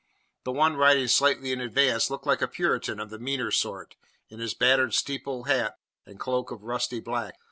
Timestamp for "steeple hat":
4.95-5.77